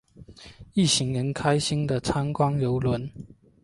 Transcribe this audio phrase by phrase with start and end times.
[0.73, 3.07] 一行人开心的参观邮轮。